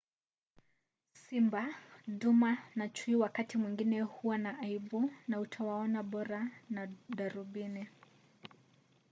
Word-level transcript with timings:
simba 1.13 1.63
duma 2.07 2.57
na 2.75 2.87
chui 2.89 3.15
wakati 3.15 3.57
mwingine 3.57 4.01
huwa 4.01 4.37
na 4.37 4.59
aibu 4.59 5.11
na 5.27 5.39
utawaona 5.39 6.03
bora 6.03 6.51
na 6.69 6.87
darubini 7.09 7.87